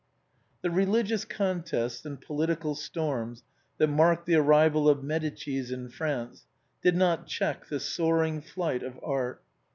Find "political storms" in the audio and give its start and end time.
2.19-3.43